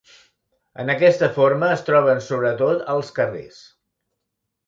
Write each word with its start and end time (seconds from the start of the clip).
En 0.83 0.87
aquesta 0.93 1.27
forma 1.35 1.69
es 1.73 1.85
troben 1.89 2.23
sobretot 2.29 2.81
als 2.97 3.13
carrers. 3.19 3.63